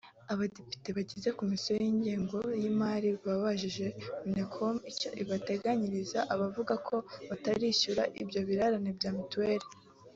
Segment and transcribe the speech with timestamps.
[0.33, 3.85] Abadepite bagize Komisiyo y’ingengo y’imari babajije
[4.25, 6.95] Minecofin icyo iteganyiriza abavuga ko
[7.29, 9.67] batarishyurwa ibyo birarane bya Mutuweli